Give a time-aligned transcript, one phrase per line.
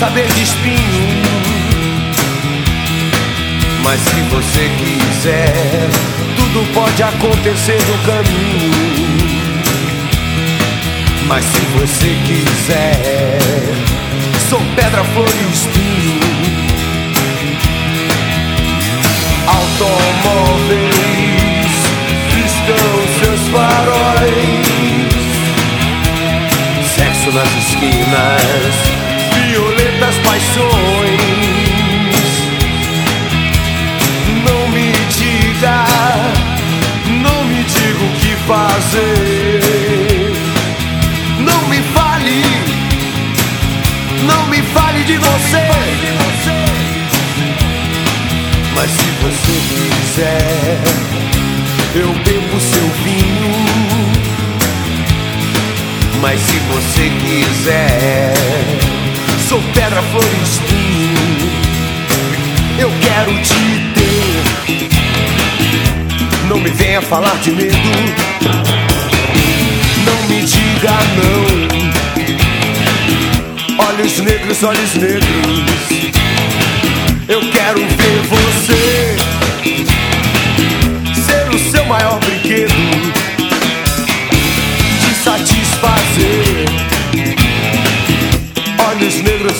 [0.00, 1.22] saber de espinho.
[3.84, 5.90] Mas se você quiser,
[6.36, 8.70] tudo pode acontecer no caminho.
[11.28, 13.38] Mas se você quiser,
[14.48, 16.18] sou pedra, flor e espinho.
[19.48, 20.90] Automóveis
[22.32, 22.86] piscam
[23.22, 24.70] seus faróis.
[26.96, 28.89] Sexo nas esquinas,
[30.10, 31.20] violentas paixões.
[34.44, 35.84] Não me diga,
[37.22, 39.60] não me diga o que fazer.
[41.38, 42.42] Não me fale,
[44.26, 45.68] não me fale de você.
[48.74, 50.80] Mas se você quiser,
[51.94, 53.70] eu bebo seu vinho.
[56.20, 58.79] Mas se você quiser,
[59.50, 61.18] sou pedra, flor e espinho.
[62.78, 64.44] Eu quero te ter.
[66.48, 67.76] Não me venha falar de medo.
[70.06, 71.48] Não me diga não.
[73.88, 75.99] Olhos negros, olhos negros.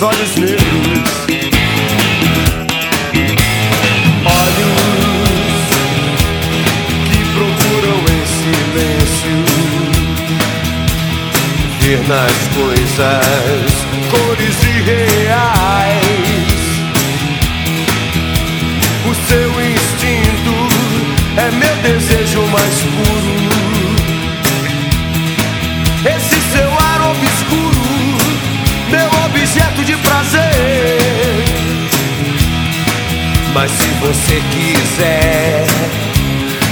[0.00, 0.62] Negros, olhos negros.
[4.24, 4.80] Olhos
[7.04, 9.38] que procuram em silêncio
[11.80, 13.66] ver nas coisas
[14.10, 15.40] cores irreais.
[19.04, 20.54] O seu instinto
[21.36, 23.19] é meu desejo mais puro.
[34.00, 35.66] Você quiser,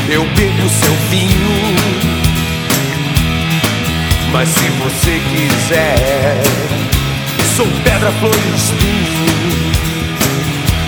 [0.08, 1.76] eu bebo seu vinho.
[4.32, 6.42] Mas se você quiser,
[7.56, 9.28] sou pedra, flor e espinho.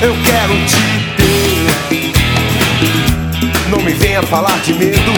[0.03, 0.81] Eu quero te
[1.17, 2.13] ter.
[3.69, 5.13] Não me venha falar de medo.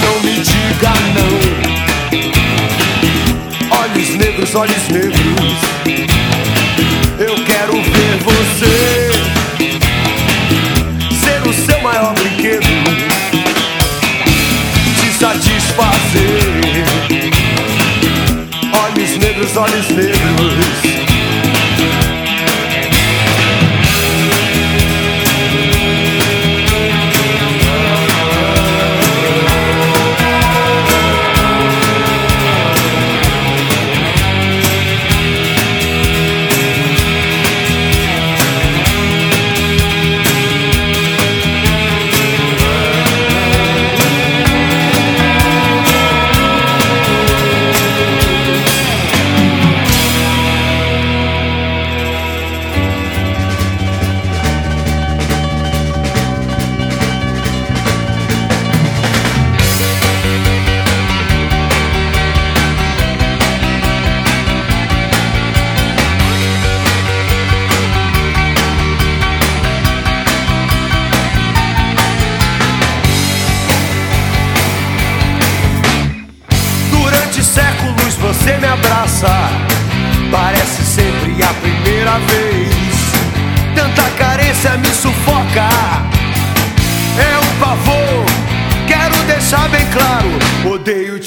[0.00, 1.32] Não me diga não.
[3.78, 6.11] Olhos negros, olhos negros.
[7.72, 9.10] Quero ver você
[11.24, 12.66] ser o seu maior brinquedo.
[15.00, 16.52] Te satisfazer.
[18.78, 20.21] Olhos negros, olhos negros.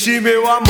[0.05, 0.69] Odeio-te, meu amor.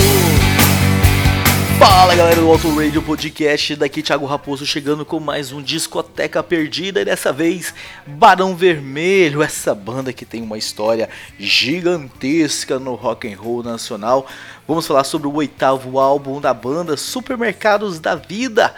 [1.77, 7.01] Fala galera do Auto Radio Podcast, daqui Thiago Raposo chegando com mais um Discoteca Perdida
[7.01, 7.73] e dessa vez
[8.07, 14.25] Barão Vermelho, essa banda que tem uma história gigantesca no rock and roll nacional.
[14.65, 18.73] Vamos falar sobre o oitavo álbum da banda, Supermercados da Vida,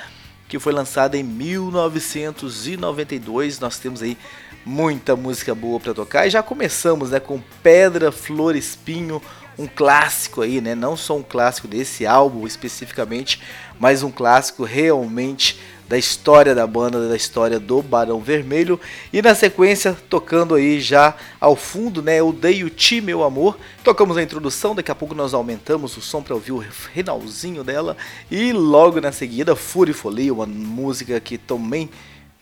[0.49, 3.59] que foi lançado em 1992.
[3.59, 4.17] Nós temos aí
[4.65, 9.21] muita música boa para tocar e já começamos, né, com Pedra, Flor, Espinho,
[9.57, 10.75] um clássico aí, né?
[10.75, 13.41] Não só um clássico desse álbum especificamente,
[13.79, 18.79] mas um clássico realmente da história da banda, da história do Barão Vermelho.
[19.11, 22.21] E na sequência, tocando aí já ao fundo, né?
[22.21, 23.57] Odeio Ti, meu amor.
[23.83, 27.95] Tocamos a introdução, daqui a pouco nós aumentamos o som para ouvir o finalzinho dela.
[28.29, 31.89] E logo na seguida, Fúria e Folia, uma música que também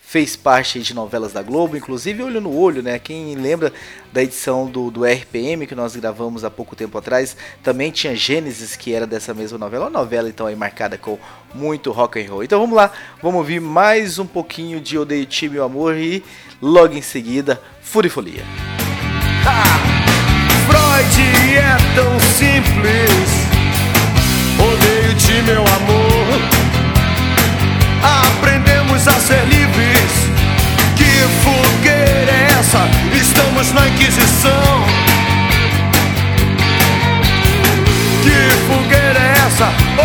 [0.08, 3.00] fez parte de novelas da Globo, inclusive Olho no Olho, né?
[3.00, 3.74] Quem lembra
[4.14, 8.76] da edição do, do RPM que nós gravamos há pouco tempo atrás, também tinha Gênesis,
[8.76, 11.18] que era dessa mesma novela, uma novela então aí marcada com
[11.56, 12.44] muito rock and roll.
[12.44, 12.92] Então vamos lá,
[13.22, 16.24] vamos ouvir mais um pouquinho de Odeio Ti, meu amor, e
[16.62, 18.44] logo em seguida, Furifolia.
[20.68, 21.22] Freud
[21.58, 23.22] é tão simples,
[24.60, 26.66] odeio meu amor.
[29.08, 30.36] A ser livres
[31.44, 32.88] fogueira é essa?
[33.14, 34.84] Estamos na Inquisição.
[38.24, 40.05] Que fogueira é essa?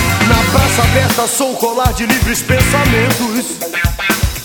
[0.81, 3.57] Aberta sou um colar de livres pensamentos.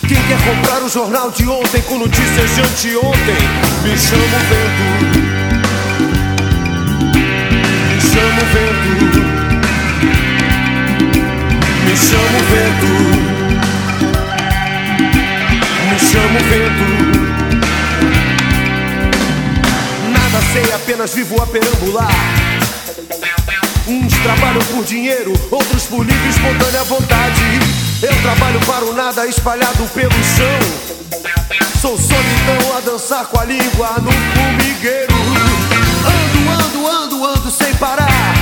[0.07, 3.35] Quem quer comprar o jornal de ontem com notícias de anteontem,
[3.83, 4.85] me chama o vento.
[7.93, 8.97] Me chama o vento.
[11.85, 12.93] Me chama o vento.
[15.91, 16.87] Me chama o vento.
[20.13, 22.15] Nada sei, apenas vivo a perambular.
[23.89, 25.33] Uns trabalham por dinheiro,
[25.87, 27.43] outros por livre espontânea vontade.
[28.03, 30.59] Eu trabalho para o nada espalhado pelo chão.
[31.81, 35.15] Sou solidão a dançar com a língua no formigueiro.
[36.05, 38.35] Ando, ando, ando, ando sem parar.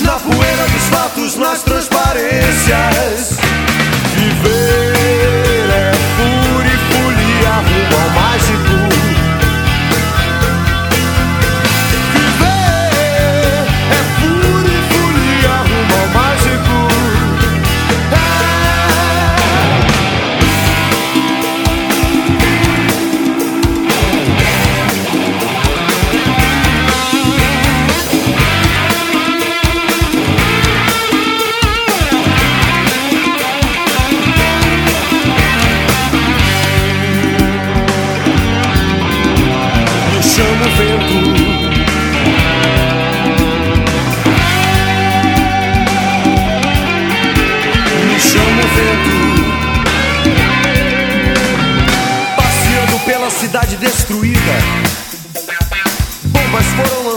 [0.00, 3.38] Na poeira dos fatos, nas transparências.
[4.14, 5.97] Viver é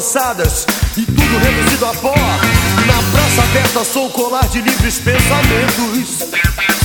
[0.01, 0.65] lançadas
[0.97, 2.15] e tudo reduzido a pó.
[2.15, 6.27] Na praça aberta sou colar de livres pensamentos.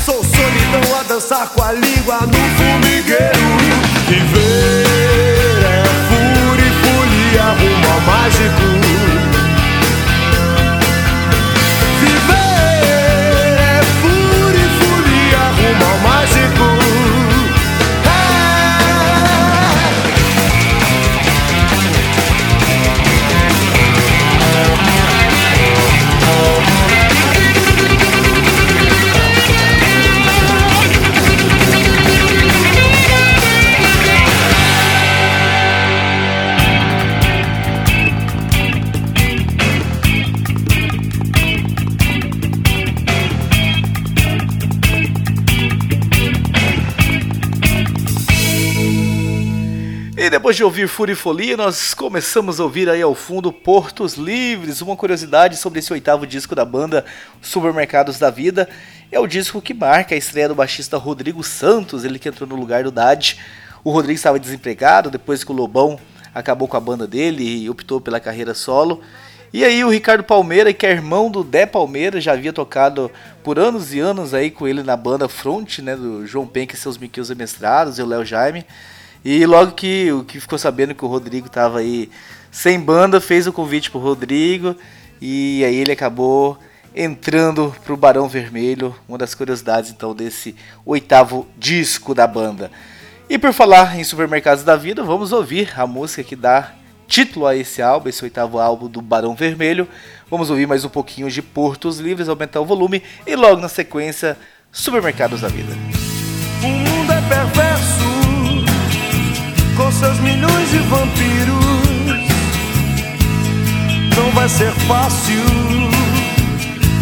[0.04, 3.56] Sou solidão a dançar com a língua no formigueiro.
[4.06, 8.75] Viver é fúria e folia rumo ao mágico.
[50.46, 54.80] Depois de ouvir Fúria e Folia, nós começamos a ouvir aí ao fundo Portos Livres.
[54.80, 57.04] Uma curiosidade sobre esse oitavo disco da banda
[57.42, 58.68] Supermercados da Vida
[59.10, 62.54] é o disco que marca a estreia do baixista Rodrigo Santos, ele que entrou no
[62.54, 63.32] lugar do Dad.
[63.82, 65.98] O Rodrigo estava desempregado depois que o Lobão
[66.32, 69.02] acabou com a banda dele e optou pela carreira solo.
[69.52, 73.10] E aí o Ricardo Palmeira, que é irmão do Dé Palmeira, já havia tocado
[73.42, 76.78] por anos e anos aí com ele na banda Front, né, do João Penca e
[76.78, 78.64] seus Miqueus Amestrados e o Léo Jaime.
[79.24, 82.10] E logo que o que ficou sabendo que o Rodrigo tava aí
[82.50, 84.76] sem banda, fez o convite pro Rodrigo
[85.20, 86.58] e aí ele acabou
[86.94, 92.70] entrando pro Barão Vermelho, uma das curiosidades então desse oitavo disco da banda.
[93.28, 96.72] E por falar em supermercados da vida, vamos ouvir a música que dá
[97.06, 99.86] título a esse álbum, esse oitavo álbum do Barão Vermelho.
[100.30, 104.36] Vamos ouvir mais um pouquinho de Portos Livres, aumentar o volume e logo na sequência,
[104.72, 105.72] Supermercados da Vida.
[106.62, 107.65] O mundo é
[109.76, 111.66] com seus milhões de vampiros.
[114.16, 115.44] Não vai ser fácil,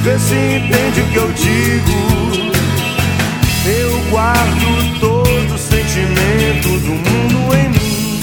[0.03, 2.55] ver se entende o que eu digo.
[3.67, 8.21] Eu guardo todo o sentimento do mundo em mim.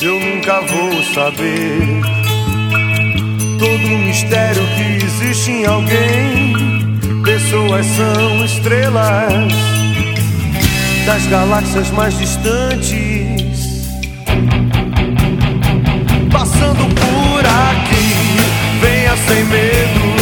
[0.00, 2.00] eu nunca vou saber.
[3.58, 6.54] Todo o mistério que existe em alguém.
[7.24, 9.75] Pessoas são estrelas
[11.06, 12.96] das galáxias mais distantes.
[16.32, 18.16] Passando por aqui,
[18.80, 20.16] venha sem medo.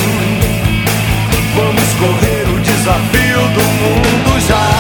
[1.57, 4.74] Vamos correr o desafio do mundo já.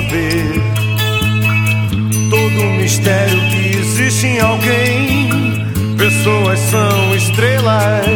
[0.00, 0.62] Saber
[2.30, 5.28] todo o mistério que existe em alguém.
[5.98, 8.06] Pessoas são estrelas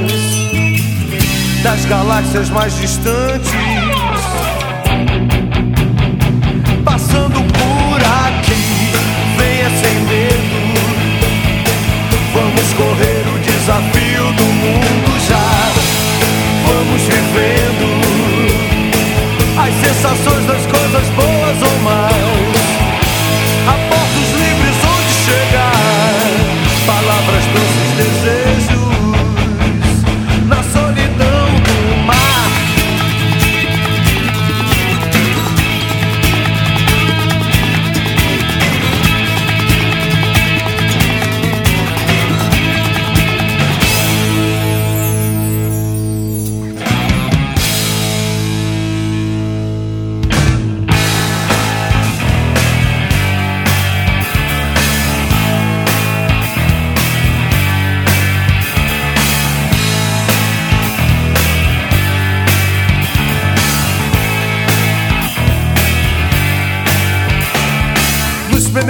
[1.62, 3.50] das galáxias mais distantes.
[6.84, 8.92] Passando por aqui,
[9.36, 10.54] venha sem medo.
[12.32, 15.72] Vamos correr o desafio do mundo já.
[16.66, 17.94] Vamos vivendo
[19.56, 20.33] as sensações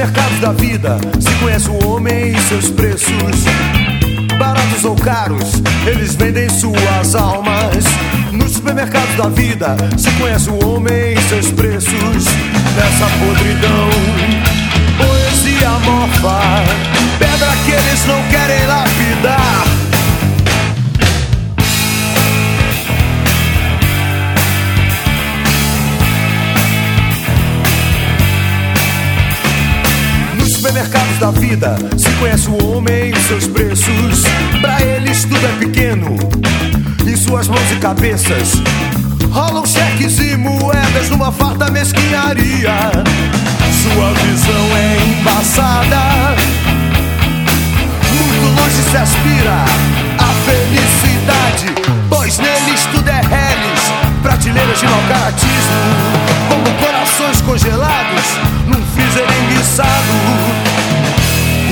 [0.05, 3.45] Nos supermercados da vida se conhece o homem e seus preços.
[4.39, 7.85] Baratos ou caros, eles vendem suas almas.
[8.31, 12.27] Nos supermercados da vida se conhece o homem e seus preços.
[12.77, 13.89] Nessa podridão,
[14.99, 16.63] poesia morfa,
[17.19, 19.74] pedra que eles não querem lapidar.
[31.19, 34.25] Da vida se conhece o homem e seus preços.
[34.61, 36.17] Pra eles tudo é pequeno,
[37.07, 38.55] em suas mãos e cabeças.
[39.31, 42.91] Rolam cheques e moedas numa farta mesquinharia.
[43.83, 46.37] Sua visão é embaçada.
[48.13, 49.65] Muito longe se aspira
[50.19, 51.75] a felicidade,
[52.09, 53.93] pois neles tudo é reles,
[54.23, 55.81] prateleiras de mau caratismo,
[56.49, 58.25] como corações congelados
[58.67, 60.64] num freezer enguiçado,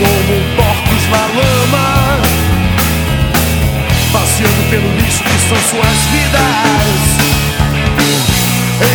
[0.02, 2.18] como porcos na lama,
[4.12, 7.02] passeando pelo lixo que são suas vidas,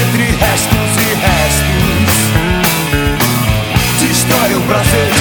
[0.04, 2.12] entre restos e restos,
[4.02, 5.17] destrói o prazer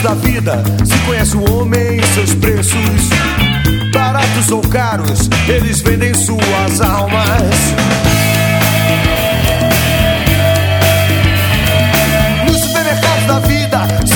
[0.00, 3.08] supermercados da vida se conhece o homem e seus preços.
[3.92, 7.54] Baratos ou caros, eles vendem suas almas.
[12.46, 14.06] Nos supermercados da vida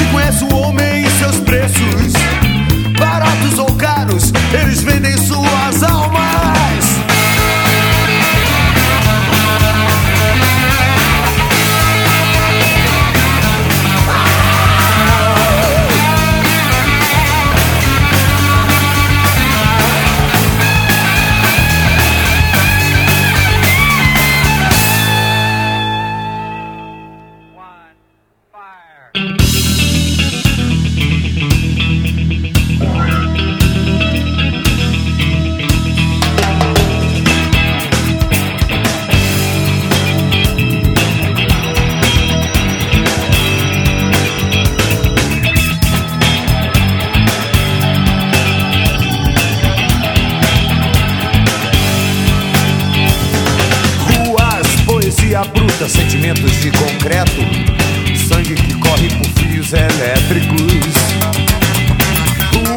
[55.34, 57.40] poesia bruta, sentimentos de concreto,
[58.28, 60.94] sangue que corre por fios elétricos.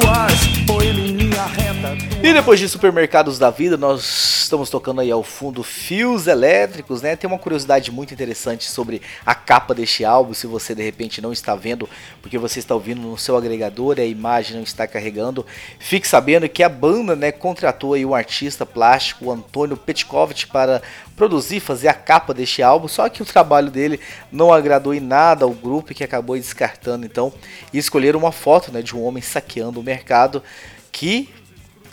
[0.01, 1.95] Ruas, poema em linha reta.
[2.23, 7.17] E depois de Supermercados da Vida, nós estamos tocando aí ao fundo Fios Elétricos, né?
[7.17, 11.33] Tem uma curiosidade muito interessante sobre a capa deste álbum, se você de repente não
[11.33, 11.87] está vendo,
[12.21, 15.45] porque você está ouvindo no seu agregador e a imagem não está carregando,
[15.79, 20.81] fique sabendo que a banda, né, contratou aí um artista plástico, o Antônio Petkovic, para
[21.15, 23.99] produzir, fazer a capa deste álbum, só que o trabalho dele
[24.31, 27.33] não agradou em nada ao grupo que acabou descartando então,
[27.73, 30.41] e escolheram uma foto, né, de um homem saqueando o mercado
[30.89, 31.29] que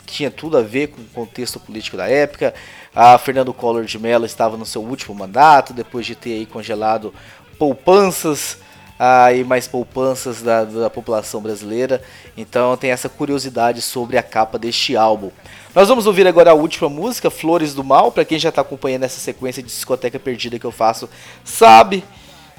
[0.05, 2.53] tinha tudo a ver com o contexto político da época.
[2.95, 7.13] A Fernando Collor de Mello estava no seu último mandato, depois de ter aí congelado
[7.57, 8.57] poupanças
[8.99, 12.01] ah, e mais poupanças da, da população brasileira.
[12.37, 15.31] Então tem essa curiosidade sobre a capa deste álbum.
[15.73, 18.11] Nós vamos ouvir agora a última música, Flores do Mal.
[18.11, 21.09] Para quem já está acompanhando essa sequência de discoteca perdida que eu faço,
[21.43, 22.03] sabe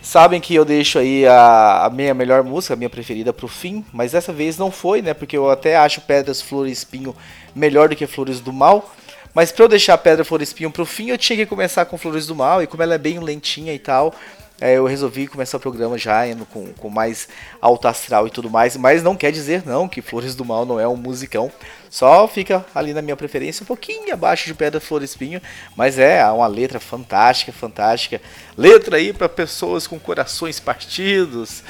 [0.07, 3.85] Sabem que eu deixo aí a, a, minha melhor música, a minha preferida pro fim,
[3.93, 5.13] mas dessa vez não foi, né?
[5.13, 7.13] Porque eu até acho Pedras, Flor e Espinho
[7.53, 8.95] melhor do que Flores do Mal.
[9.35, 11.99] Mas pra eu deixar Pedra, Flor e Espinho pro fim, eu tinha que começar com
[11.99, 14.15] Flores do Mal, e como ela é bem lentinha e tal,
[14.61, 17.29] eu resolvi começar o programa já indo com, com mais
[17.61, 20.81] alto astral e tudo mais, mas não quer dizer não que Flores do Mal não
[20.81, 21.53] é um musicão,
[21.91, 25.43] só fica ali na minha preferência, um pouquinho abaixo de Pedra, Flor Espinho,
[25.77, 28.21] mas é uma letra fantástica, fantástica,
[28.57, 31.63] letra aí para pessoas com corações partidos.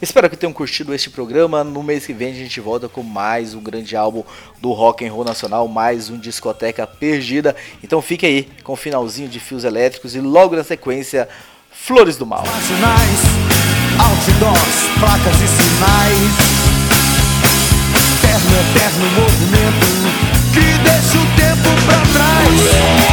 [0.00, 1.64] Espero que tenham curtido este programa.
[1.64, 4.22] No mês que vem a gente volta com mais um grande álbum
[4.60, 7.56] do rock and roll nacional, mais um discoteca perdida.
[7.82, 11.26] Então fique aí com o finalzinho de Fios Elétricos e logo na sequência
[11.84, 12.44] Flores do Mal.
[12.66, 13.20] Sinais,
[13.98, 16.32] outdoors, placas e sinais.
[18.18, 19.86] Eterno, eterno movimento
[20.52, 23.05] que deixa o tempo pra trás.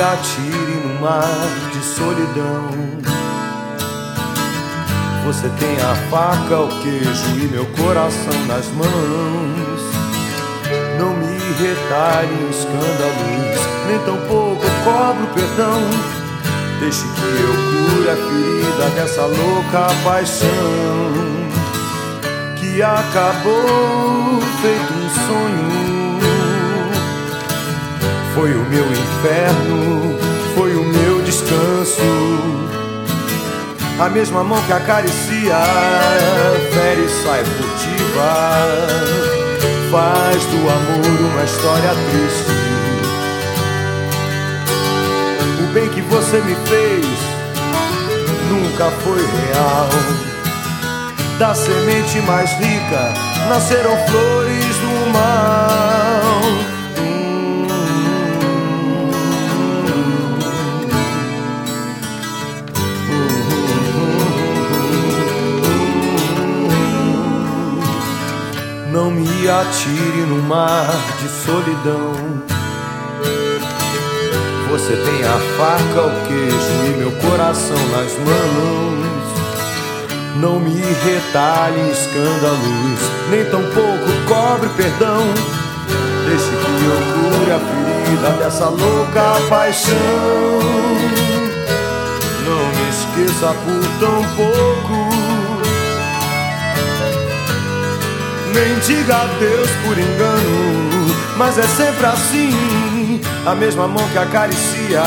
[0.00, 1.24] Atire no mar
[1.72, 2.68] de solidão.
[5.24, 9.80] Você tem a faca, o queijo e meu coração nas mãos.
[10.98, 15.80] Não me retalhe em escândalos, nem tampouco cobro perdão.
[16.80, 17.54] Deixe que eu
[17.94, 21.34] cure a ferida dessa louca paixão
[22.58, 25.73] que acabou feito um sonho.
[28.34, 30.18] Foi o meu inferno,
[30.56, 32.02] foi o meu descanso.
[34.00, 35.56] A mesma mão que acaricia,
[36.72, 38.34] fere e sai furtiva.
[39.88, 42.50] Faz do amor uma história triste.
[45.62, 47.06] O bem que você me fez
[48.50, 49.88] nunca foi real.
[51.38, 53.12] Da semente mais rica
[53.48, 55.12] nasceram flores do
[69.10, 69.60] mal.
[69.60, 70.90] atire no mar
[71.20, 72.12] de solidão.
[74.70, 79.24] Você tem a faca, o queijo e meu coração nas mãos.
[80.36, 85.22] Não me retalhe escândalos, nem tampouco cobre perdão.
[86.26, 89.94] Deixe que eu cure a ferida dessa louca paixão.
[92.44, 95.13] Não me esqueça por tão pouco.
[98.54, 103.20] Nem diga adeus por engano, mas é sempre assim.
[103.44, 105.02] A mesma mão que acaricia,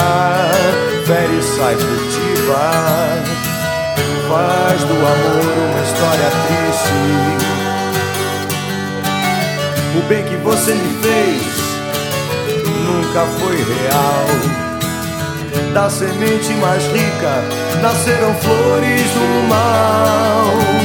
[1.05, 2.59] fere e sai furtiva.
[4.27, 7.47] Faz do amor uma história triste.
[9.97, 11.41] O bem que você me fez
[12.83, 14.27] nunca foi real.
[15.73, 17.43] Da semente mais rica
[17.81, 20.76] nasceram flores do mal.